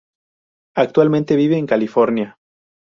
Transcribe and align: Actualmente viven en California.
Actualmente 0.75 1.35
viven 1.35 1.59
en 1.59 1.67
California. 1.67 2.35